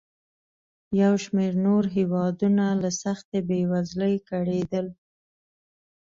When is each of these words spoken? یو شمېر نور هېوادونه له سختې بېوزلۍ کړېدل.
یو 1.01 1.13
شمېر 1.23 1.53
نور 1.65 1.83
هېوادونه 1.97 2.65
له 2.81 2.89
سختې 3.03 3.39
بېوزلۍ 3.47 4.15
کړېدل. 4.29 4.87